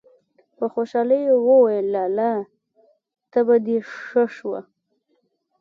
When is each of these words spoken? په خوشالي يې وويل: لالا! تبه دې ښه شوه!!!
په 0.57 0.65
خوشالي 0.73 1.19
يې 1.27 1.33
وويل: 1.47 1.85
لالا! 1.93 2.33
تبه 3.31 3.55
دې 3.65 3.77
ښه 4.07 4.23
شوه!!! 4.35 4.61